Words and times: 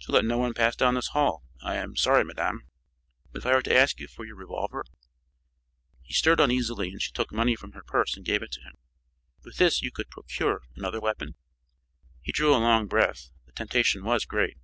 "To 0.00 0.10
let 0.10 0.24
no 0.24 0.38
one 0.38 0.54
pass 0.54 0.74
down 0.74 0.94
this 0.94 1.10
hall. 1.10 1.44
I 1.62 1.76
am 1.76 1.94
sorry, 1.94 2.24
madame." 2.24 2.66
"But 3.30 3.42
if 3.42 3.46
I 3.46 3.54
were 3.54 3.62
to 3.62 3.72
ask 3.76 4.00
you 4.00 4.08
for 4.08 4.24
your 4.26 4.34
revolver?" 4.34 4.84
He 6.02 6.12
stirred 6.14 6.40
uneasily 6.40 6.88
and 6.88 7.00
she 7.00 7.12
took 7.12 7.30
money 7.32 7.54
from 7.54 7.70
her 7.70 7.84
purse 7.84 8.16
and 8.16 8.26
gave 8.26 8.42
it 8.42 8.50
to 8.54 8.60
him. 8.62 8.74
"With 9.44 9.58
this 9.58 9.80
you 9.80 9.92
could 9.92 10.10
procure 10.10 10.62
another 10.74 11.00
weapon?" 11.00 11.36
He 12.22 12.32
drew 12.32 12.50
a 12.52 12.58
long 12.58 12.88
breath; 12.88 13.30
the 13.46 13.52
temptation 13.52 14.02
was 14.02 14.24
great. 14.24 14.56